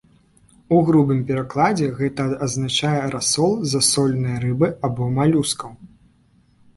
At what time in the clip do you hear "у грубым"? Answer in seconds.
0.75-1.17